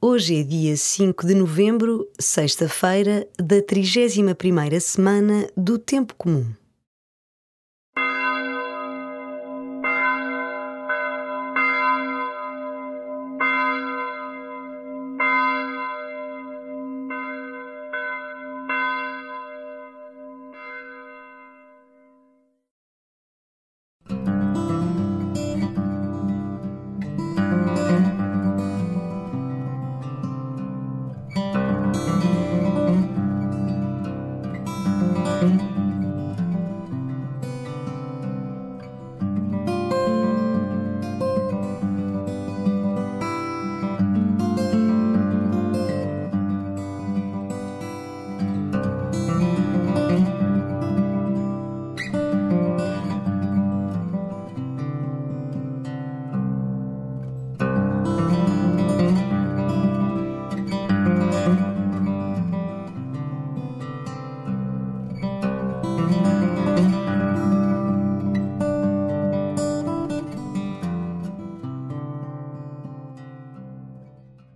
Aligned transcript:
Hoje 0.00 0.38
é 0.38 0.42
dia 0.44 0.76
5 0.76 1.26
de 1.26 1.34
novembro, 1.34 2.08
sexta-feira, 2.20 3.26
da 3.36 3.56
31ª 3.56 4.78
semana 4.78 5.50
do 5.56 5.76
Tempo 5.76 6.14
Comum. 6.14 6.46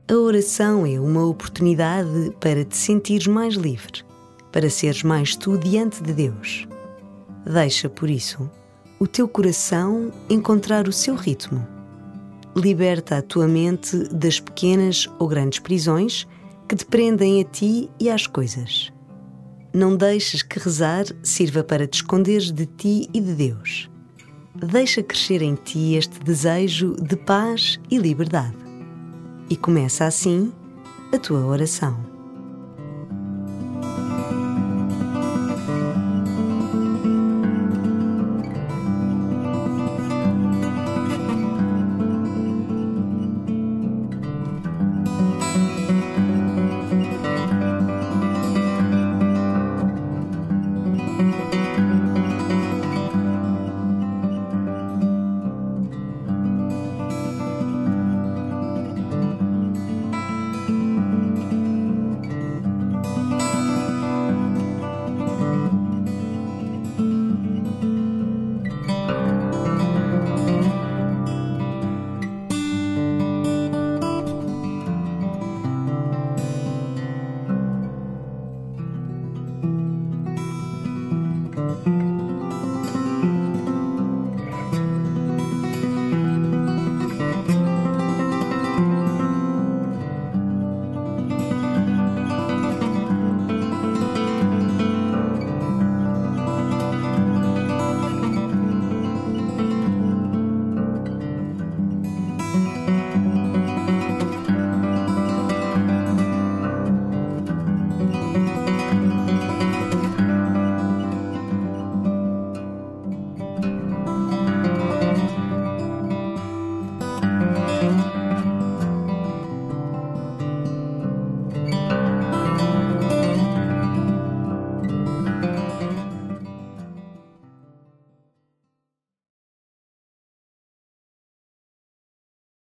A 0.09 0.15
oração 0.15 0.85
é 0.85 0.99
uma 0.99 1.25
oportunidade 1.25 2.33
para 2.41 2.65
te 2.65 2.77
sentires 2.77 3.29
mais 3.29 3.55
livre, 3.55 4.05
para 4.51 4.69
seres 4.69 5.05
mais 5.05 5.37
tu 5.37 5.57
diante 5.57 6.03
de 6.03 6.13
Deus. 6.13 6.67
Deixa, 7.47 7.89
por 7.89 8.11
isso, 8.11 8.51
o 8.99 9.07
teu 9.07 9.29
coração 9.29 10.13
encontrar 10.29 10.89
o 10.89 10.93
seu 10.93 11.15
ritmo. 11.15 11.65
Liberta 12.55 13.19
a 13.19 13.23
tua 13.23 13.47
mente 13.47 13.97
das 14.13 14.41
pequenas 14.41 15.09
ou 15.21 15.29
grandes 15.29 15.61
prisões 15.61 16.27
que 16.69 16.75
te 16.75 16.85
prendem 16.85 17.41
a 17.41 17.45
ti 17.45 17.89
e 18.01 18.11
às 18.11 18.27
coisas. 18.27 18.93
Não 19.73 19.97
deixes 19.97 20.43
que 20.43 20.59
rezar 20.59 21.05
sirva 21.23 21.63
para 21.63 21.87
te 21.87 21.95
esconderes 21.95 22.51
de 22.51 22.67
ti 22.67 23.09
e 23.15 23.21
de 23.21 23.35
Deus. 23.35 23.89
Deixa 24.57 25.01
crescer 25.01 25.43
em 25.43 25.55
ti 25.55 25.95
este 25.95 26.19
desejo 26.19 26.97
de 26.97 27.17
paz 27.17 27.79
e 27.89 27.99
liberdade 27.99 28.62
e 29.53 29.57
começa 29.57 30.07
assim 30.07 30.51
a 31.13 31.19
tua 31.19 31.45
oração. 31.45 32.12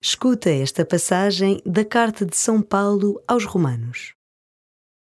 Escuta 0.06 0.50
esta 0.50 0.84
passagem 0.84 1.62
da 1.65 1.82
carta 1.82 2.26
de 2.26 2.37
São 2.37 2.60
Paulo 2.60 3.19
aos 3.26 3.47
Romanos. 3.47 4.12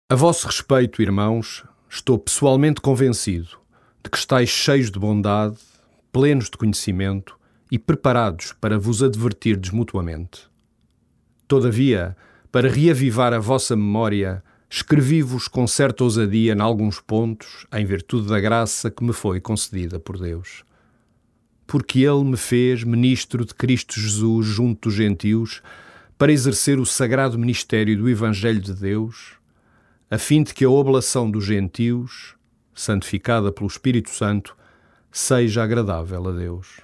A 0.10 0.16
vosso 0.16 0.48
respeito, 0.48 1.02
irmãos, 1.02 1.66
estou 1.90 2.18
pessoalmente 2.18 2.80
convencido 2.80 3.60
de 4.02 4.10
que 4.10 4.18
estáis 4.18 4.48
cheios 4.48 4.90
de 4.90 4.98
bondade, 4.98 5.58
plenos 6.14 6.46
de 6.46 6.58
conhecimento 6.58 7.38
e 7.70 7.78
preparados 7.78 8.54
para 8.54 8.80
vos 8.80 9.04
advertirdes 9.04 9.72
mutuamente. 9.72 10.50
Todavia, 11.46 12.16
para 12.50 12.70
reavivar 12.70 13.34
a 13.34 13.40
vossa 13.40 13.76
memória, 13.76 14.42
escrevi-vos 14.70 15.50
com 15.50 15.68
certa 15.68 16.06
ousadia 16.06 16.54
em 16.54 16.62
alguns 16.62 17.02
pontos, 17.02 17.68
em 17.74 17.86
virtude 17.86 18.30
da 18.30 18.40
graça 18.40 18.90
que 18.90 19.04
me 19.04 19.12
foi 19.12 19.42
concedida 19.42 20.00
por 20.00 20.18
Deus 20.18 20.64
porque 21.68 22.00
ele 22.00 22.24
me 22.24 22.38
fez 22.38 22.84
ministro 22.84 23.46
de 23.46 23.54
Cristo 23.54 24.00
Jesus 24.00 24.46
junto 24.46 24.90
dos 24.90 24.98
gentios, 24.98 25.62
para 26.18 26.32
exercer 26.32 26.80
o 26.80 26.86
sagrado 26.86 27.38
ministério 27.38 27.98
do 27.98 28.10
Evangelho 28.10 28.62
de 28.62 28.74
Deus, 28.74 29.34
a 30.10 30.18
fim 30.18 30.44
de 30.44 30.54
que 30.54 30.64
a 30.64 30.70
oblação 30.70 31.30
dos 31.30 31.44
gentios, 31.44 32.36
santificada 32.74 33.52
pelo 33.52 33.68
Espírito 33.68 34.10
Santo, 34.10 34.56
seja 35.12 35.64
agradável 35.64 36.28
a 36.28 36.32
Deus. 36.32 36.82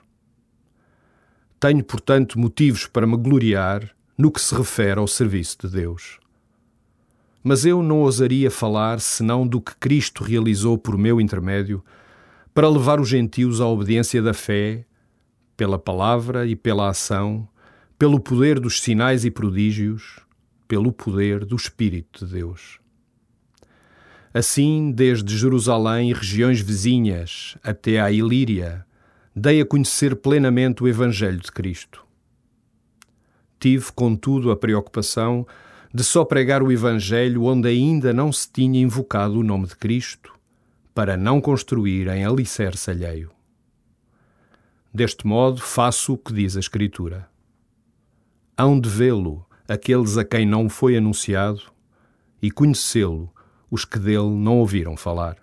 Tenho, 1.59 1.83
portanto, 1.83 2.39
motivos 2.39 2.87
para 2.87 3.05
me 3.05 3.15
gloriar 3.15 3.95
no 4.17 4.31
que 4.31 4.41
se 4.41 4.55
refere 4.55 4.99
ao 4.99 5.07
serviço 5.07 5.57
de 5.61 5.69
Deus. 5.69 6.19
Mas 7.43 7.65
eu 7.65 7.81
não 7.81 7.99
ousaria 7.99 8.51
falar 8.51 8.99
senão 8.99 9.47
do 9.47 9.61
que 9.61 9.75
Cristo 9.75 10.23
realizou 10.23 10.77
por 10.77 10.97
meu 10.97 11.21
intermédio 11.21 11.83
para 12.53 12.67
levar 12.67 12.99
os 12.99 13.07
gentios 13.07 13.61
à 13.61 13.67
obediência 13.67 14.21
da 14.21 14.33
fé, 14.33 14.85
pela 15.55 15.79
palavra 15.79 16.45
e 16.45 16.55
pela 16.55 16.89
ação, 16.89 17.47
pelo 17.97 18.19
poder 18.19 18.59
dos 18.59 18.81
sinais 18.81 19.23
e 19.23 19.31
prodígios, 19.31 20.19
pelo 20.67 20.91
poder 20.91 21.45
do 21.45 21.55
Espírito 21.55 22.25
de 22.25 22.33
Deus. 22.33 22.79
Assim, 24.33 24.91
desde 24.91 25.37
Jerusalém 25.37 26.09
e 26.09 26.13
regiões 26.13 26.61
vizinhas 26.61 27.57
até 27.63 27.99
à 27.99 28.11
Ilíria, 28.11 28.85
dei 29.35 29.61
a 29.61 29.65
conhecer 29.65 30.15
plenamente 30.15 30.83
o 30.83 30.87
Evangelho 30.87 31.39
de 31.39 31.51
Cristo. 31.51 32.05
Tive, 33.59 33.91
contudo, 33.91 34.51
a 34.51 34.55
preocupação 34.55 35.45
de 35.93 36.03
só 36.03 36.25
pregar 36.25 36.63
o 36.63 36.71
Evangelho 36.71 37.43
onde 37.43 37.67
ainda 37.67 38.13
não 38.13 38.31
se 38.31 38.49
tinha 38.51 38.79
invocado 38.79 39.37
o 39.37 39.43
nome 39.43 39.67
de 39.67 39.75
Cristo 39.75 40.40
para 40.93 41.15
não 41.15 41.39
construir 41.39 42.07
em 42.07 42.25
alicerce 42.25 42.91
alheio. 42.91 43.31
Deste 44.93 45.25
modo 45.25 45.61
faço 45.61 46.13
o 46.13 46.17
que 46.17 46.33
diz 46.33 46.57
a 46.57 46.59
Escritura. 46.59 47.29
Hão 48.57 48.79
de 48.79 48.89
vê-lo 48.89 49.45
aqueles 49.67 50.17
a 50.17 50.25
quem 50.25 50.45
não 50.45 50.67
foi 50.67 50.97
anunciado, 50.97 51.61
e 52.41 52.51
conhecê-lo 52.51 53.33
os 53.69 53.85
que 53.85 53.97
dele 53.97 54.29
não 54.29 54.57
ouviram 54.57 54.97
falar. 54.97 55.37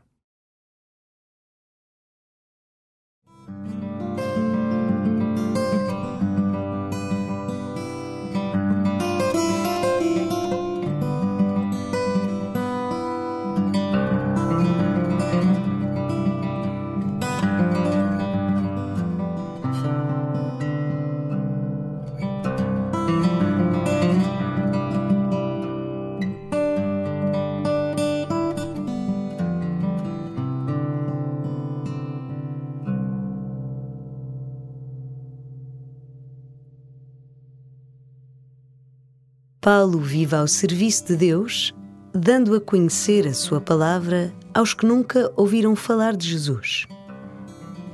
Paulo 39.71 39.99
vive 39.99 40.35
ao 40.35 40.49
serviço 40.49 41.09
de 41.09 41.17
Deus, 41.17 41.75
dando 42.15 42.55
a 42.55 42.61
conhecer 42.61 43.29
a 43.29 43.35
sua 43.35 43.61
palavra 43.61 44.33
aos 44.55 44.73
que 44.73 44.87
nunca 44.87 45.31
ouviram 45.37 45.77
falar 45.77 46.17
de 46.17 46.27
Jesus. 46.27 46.87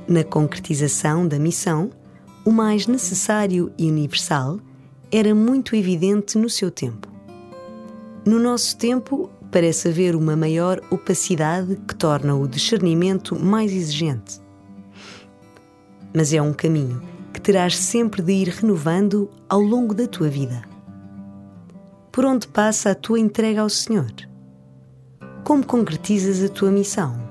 Na 0.07 0.23
concretização 0.23 1.27
da 1.27 1.37
missão, 1.37 1.89
o 2.45 2.49
mais 2.49 2.87
necessário 2.87 3.73
e 3.77 3.91
universal 3.91 4.57
era 5.11 5.35
muito 5.35 5.75
evidente 5.75 6.37
no 6.37 6.49
seu 6.49 6.71
tempo. 6.71 7.09
No 8.25 8.39
nosso 8.39 8.77
tempo, 8.77 9.29
parece 9.51 9.89
haver 9.89 10.15
uma 10.15 10.37
maior 10.37 10.79
opacidade 10.89 11.75
que 11.85 11.93
torna 11.93 12.37
o 12.37 12.47
discernimento 12.47 13.37
mais 13.37 13.73
exigente. 13.73 14.39
Mas 16.13 16.31
é 16.31 16.41
um 16.41 16.53
caminho 16.53 17.01
que 17.33 17.41
terás 17.41 17.75
sempre 17.75 18.21
de 18.21 18.31
ir 18.31 18.47
renovando 18.47 19.29
ao 19.49 19.59
longo 19.59 19.93
da 19.93 20.07
tua 20.07 20.29
vida 20.29 20.73
por 22.15 22.25
onde 22.25 22.47
passa 22.47 22.91
a 22.91 22.95
tua 22.95 23.19
entrega 23.19 23.59
ao 23.59 23.69
Senhor? 23.69 24.13
Como 25.43 25.65
concretizas 25.65 26.41
a 26.41 26.47
tua 26.47 26.71
missão? 26.71 27.24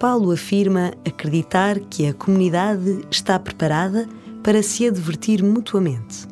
Paulo 0.00 0.32
afirma 0.32 0.94
acreditar 1.06 1.78
que 1.78 2.06
a 2.06 2.14
comunidade 2.14 3.06
está 3.10 3.38
preparada 3.38 4.08
para 4.42 4.62
se 4.62 4.88
advertir 4.88 5.44
mutuamente. 5.44 6.26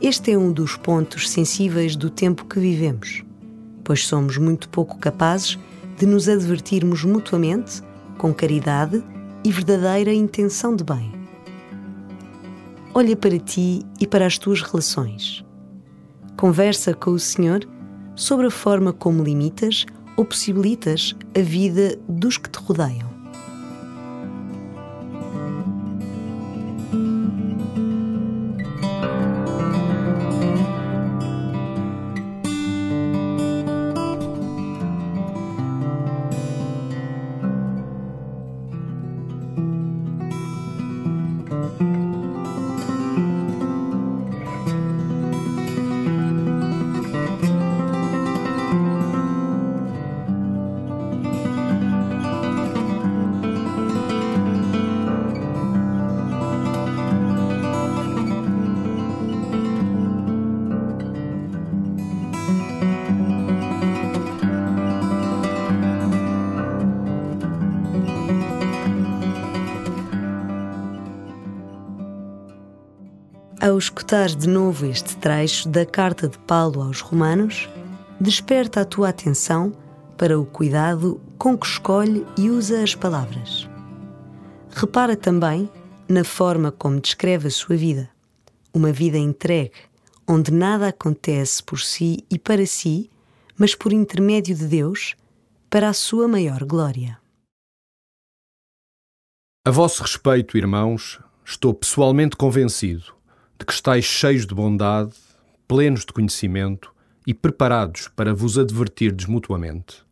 Este 0.00 0.32
é 0.32 0.38
um 0.38 0.50
dos 0.50 0.74
pontos 0.78 1.28
sensíveis 1.28 1.96
do 1.96 2.08
tempo 2.08 2.46
que 2.46 2.58
vivemos, 2.58 3.22
pois 3.84 4.06
somos 4.06 4.38
muito 4.38 4.70
pouco 4.70 4.96
capazes 4.96 5.58
de 5.98 6.06
nos 6.06 6.30
advertirmos 6.30 7.04
mutuamente 7.04 7.82
com 8.16 8.32
caridade 8.32 9.04
e 9.44 9.52
verdadeira 9.52 10.10
intenção 10.10 10.74
de 10.74 10.82
bem. 10.82 11.12
Olha 12.94 13.14
para 13.14 13.38
ti 13.38 13.82
e 14.00 14.06
para 14.06 14.24
as 14.24 14.38
tuas 14.38 14.62
relações. 14.62 15.44
Conversa 16.38 16.94
com 16.94 17.10
o 17.10 17.18
Senhor 17.18 17.68
sobre 18.14 18.46
a 18.46 18.50
forma 18.50 18.94
como 18.94 19.22
limitas 19.22 19.84
ou 20.16 20.24
possibilitas 20.24 21.14
a 21.36 21.40
vida 21.40 21.98
dos 22.08 22.38
que 22.38 22.48
te 22.48 22.58
rodeiam. 22.58 23.12
Ao 73.62 73.78
escutar 73.78 74.26
de 74.26 74.48
novo 74.48 74.86
este 74.86 75.16
trecho 75.18 75.68
da 75.68 75.86
carta 75.86 76.28
de 76.28 76.36
Paulo 76.36 76.82
aos 76.82 77.00
Romanos, 77.00 77.68
desperta 78.20 78.80
a 78.80 78.84
tua 78.84 79.10
atenção 79.10 79.70
para 80.18 80.36
o 80.36 80.44
cuidado 80.44 81.20
com 81.38 81.56
que 81.56 81.66
escolhe 81.66 82.26
e 82.36 82.50
usa 82.50 82.82
as 82.82 82.96
palavras. 82.96 83.68
Repara 84.68 85.16
também 85.16 85.70
na 86.08 86.24
forma 86.24 86.72
como 86.72 87.00
descreve 87.00 87.46
a 87.46 87.50
sua 87.52 87.76
vida, 87.76 88.10
uma 88.74 88.90
vida 88.90 89.16
entregue, 89.16 89.78
onde 90.26 90.50
nada 90.50 90.88
acontece 90.88 91.62
por 91.62 91.78
si 91.78 92.26
e 92.28 92.40
para 92.40 92.66
si, 92.66 93.08
mas 93.56 93.76
por 93.76 93.92
intermédio 93.92 94.56
de 94.56 94.66
Deus, 94.66 95.14
para 95.70 95.88
a 95.88 95.92
sua 95.92 96.26
maior 96.26 96.64
glória. 96.64 97.16
A 99.64 99.70
vosso 99.70 100.02
respeito, 100.02 100.58
irmãos, 100.58 101.20
estou 101.44 101.72
pessoalmente 101.72 102.34
convencido 102.34 103.21
de 103.62 103.66
que 103.66 103.72
estáis 103.72 104.04
cheios 104.04 104.44
de 104.44 104.52
bondade, 104.52 105.12
plenos 105.68 106.04
de 106.04 106.12
conhecimento 106.12 106.92
e 107.24 107.32
preparados 107.32 108.08
para 108.08 108.34
vos 108.34 108.58
advertirdes 108.58 109.26
mutuamente. 109.26 110.02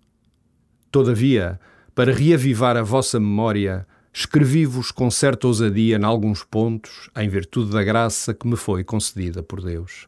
Todavia, 0.88 1.58
para 1.92 2.12
reavivar 2.12 2.76
a 2.76 2.82
vossa 2.82 3.18
memória, 3.18 3.84
escrevi-vos 4.14 4.92
com 4.92 5.10
certa 5.10 5.48
ousadia 5.48 5.96
em 5.96 6.04
alguns 6.04 6.44
pontos, 6.44 7.10
em 7.16 7.28
virtude 7.28 7.72
da 7.72 7.82
graça 7.82 8.32
que 8.32 8.46
me 8.46 8.56
foi 8.56 8.84
concedida 8.84 9.42
por 9.42 9.60
Deus. 9.60 10.06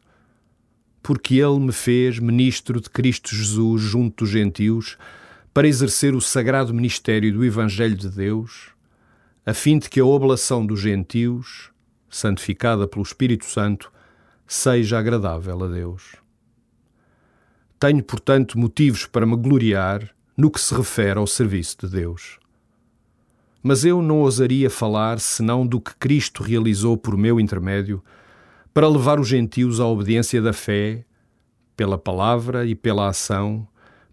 Porque 1.02 1.34
Ele 1.34 1.58
me 1.58 1.72
fez 1.72 2.20
ministro 2.20 2.80
de 2.80 2.88
Cristo 2.88 3.34
Jesus 3.34 3.82
junto 3.82 4.22
dos 4.22 4.32
gentios, 4.32 4.96
para 5.52 5.66
exercer 5.66 6.14
o 6.14 6.20
sagrado 6.20 6.72
ministério 6.72 7.32
do 7.32 7.44
Evangelho 7.44 7.96
de 7.96 8.08
Deus, 8.08 8.70
a 9.44 9.52
fim 9.52 9.80
de 9.80 9.90
que 9.90 9.98
a 9.98 10.04
oblação 10.04 10.64
dos 10.64 10.78
gentios, 10.78 11.71
santificada 12.12 12.86
pelo 12.86 13.02
Espírito 13.02 13.46
Santo, 13.46 13.90
seja 14.46 14.98
agradável 14.98 15.64
a 15.64 15.66
Deus. 15.66 16.14
Tenho, 17.80 18.04
portanto, 18.04 18.58
motivos 18.58 19.06
para 19.06 19.26
me 19.26 19.36
gloriar 19.36 20.14
no 20.36 20.50
que 20.50 20.60
se 20.60 20.74
refere 20.74 21.18
ao 21.18 21.26
serviço 21.26 21.78
de 21.80 21.88
Deus. 21.88 22.38
Mas 23.62 23.84
eu 23.84 24.02
não 24.02 24.20
ousaria 24.20 24.68
falar 24.68 25.18
senão 25.18 25.66
do 25.66 25.80
que 25.80 25.94
Cristo 25.96 26.42
realizou 26.42 26.96
por 26.96 27.16
meu 27.16 27.40
intermédio 27.40 28.02
para 28.74 28.88
levar 28.88 29.18
os 29.18 29.28
gentios 29.28 29.80
à 29.80 29.86
obediência 29.86 30.40
da 30.40 30.52
fé, 30.52 31.04
pela 31.76 31.98
palavra 31.98 32.66
e 32.66 32.74
pela 32.74 33.08
ação, 33.08 33.66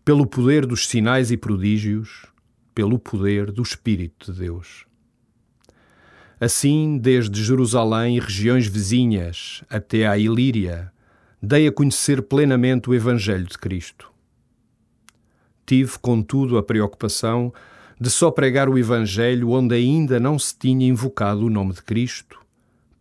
pelo 0.04 0.26
poder 0.26 0.66
dos 0.66 0.88
sinais 0.88 1.32
e 1.32 1.38
prodígios, 1.38 2.26
pelo 2.74 2.98
poder 2.98 3.52
do 3.52 3.62
Espírito 3.62 4.32
de 4.32 4.40
Deus. 4.40 4.89
Assim, 6.40 6.98
desde 6.98 7.44
Jerusalém 7.44 8.16
e 8.16 8.20
regiões 8.20 8.66
vizinhas 8.66 9.62
até 9.70 10.08
à 10.08 10.18
Ilíria, 10.18 10.92
dei 11.42 11.68
a 11.68 11.72
conhecer 11.72 12.22
plenamente 12.22 12.90
o 12.90 12.94
Evangelho 12.94 13.46
de 13.46 13.58
Cristo. 13.58 14.10
Tive, 15.66 16.00
contudo, 16.00 16.58
a 16.58 16.64
preocupação 16.64 17.54
de 18.00 18.10
só 18.10 18.32
pregar 18.32 18.70
o 18.70 18.78
Evangelho 18.78 19.50
onde 19.50 19.76
ainda 19.76 20.18
não 20.18 20.40
se 20.40 20.58
tinha 20.58 20.88
invocado 20.88 21.46
o 21.46 21.50
nome 21.50 21.74
de 21.74 21.84
Cristo, 21.84 22.40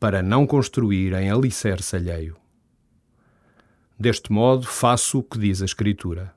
para 0.00 0.20
não 0.20 0.44
construir 0.44 1.12
em 1.12 1.30
alicerce 1.30 1.94
alheio. 1.94 2.36
Deste 3.98 4.32
modo, 4.32 4.66
faço 4.66 5.20
o 5.20 5.22
que 5.22 5.38
diz 5.38 5.62
a 5.62 5.64
Escritura. 5.64 6.34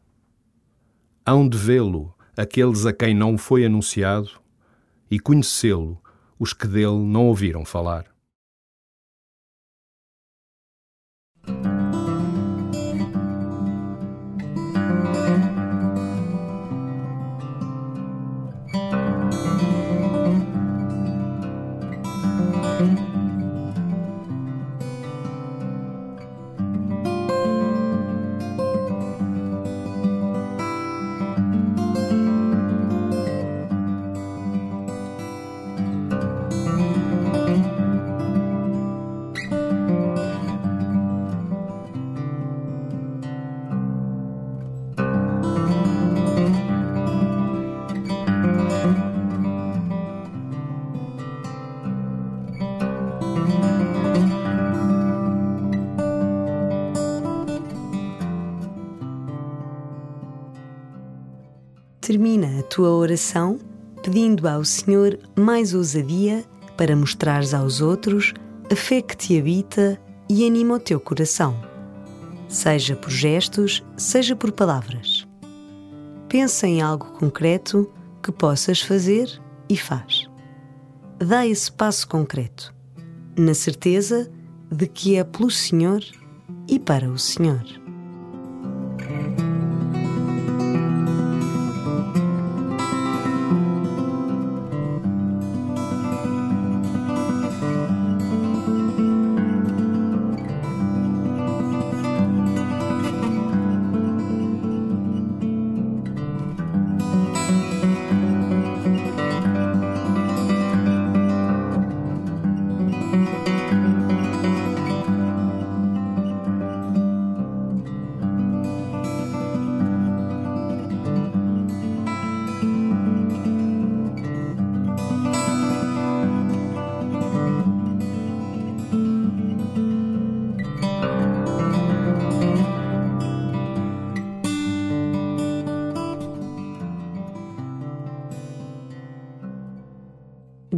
Hão 1.25 1.49
de 1.49 1.57
vê-lo 1.57 2.13
aqueles 2.37 2.85
a 2.85 2.93
quem 2.93 3.15
não 3.15 3.37
foi 3.37 3.65
anunciado, 3.65 4.29
e 5.09 5.19
conhecê-lo 5.19 5.99
os 6.41 6.53
que 6.53 6.65
dele 6.65 6.97
não 7.05 7.27
ouviram 7.27 7.63
falar. 7.63 8.10
Termina 62.11 62.59
a 62.59 62.63
tua 62.63 62.89
oração 62.89 63.57
pedindo 64.03 64.45
ao 64.45 64.65
Senhor 64.65 65.17
mais 65.33 65.73
ousadia 65.73 66.43
para 66.75 66.93
mostrares 66.93 67.53
aos 67.53 67.79
outros 67.79 68.33
a 68.69 68.75
fé 68.75 69.01
que 69.01 69.15
te 69.15 69.39
habita 69.39 69.97
e 70.29 70.45
anima 70.45 70.75
o 70.75 70.79
teu 70.79 70.99
coração, 70.99 71.55
seja 72.49 72.97
por 72.97 73.09
gestos, 73.09 73.81
seja 73.95 74.35
por 74.35 74.51
palavras. 74.51 75.25
Pensa 76.27 76.67
em 76.67 76.81
algo 76.81 77.05
concreto 77.13 77.89
que 78.21 78.33
possas 78.33 78.81
fazer 78.81 79.41
e 79.69 79.77
faz. 79.77 80.29
Dá 81.17 81.47
esse 81.47 81.71
passo 81.71 82.09
concreto, 82.09 82.75
na 83.37 83.53
certeza 83.53 84.29
de 84.69 84.85
que 84.85 85.15
é 85.15 85.23
pelo 85.23 85.49
Senhor 85.49 86.03
e 86.67 86.77
para 86.77 87.09
o 87.09 87.17
Senhor. 87.17 87.80